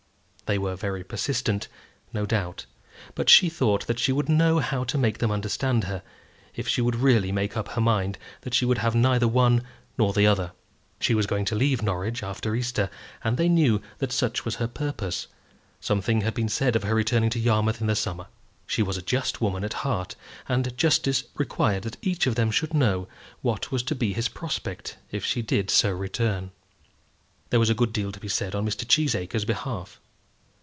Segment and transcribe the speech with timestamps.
[0.51, 1.69] They were very persistent,
[2.11, 2.65] no doubt;
[3.15, 6.03] but she thought that she would know how to make them understand her,
[6.53, 9.63] if she should really make up her mind that she would have neither one
[9.97, 10.51] nor the other.
[10.99, 12.89] She was going to leave Norwich after Easter,
[13.23, 15.27] and they knew that such was her purpose.
[15.79, 18.27] Something had been said of her returning to Yarmouth in the summer.
[18.67, 20.17] She was a just woman at heart,
[20.49, 23.07] and justice required that each of them should know
[23.41, 26.51] what was to be his prospect if she did so return.
[27.51, 28.85] There was a good deal to be said on Mr.
[28.85, 29.97] Cheesacre's behalf.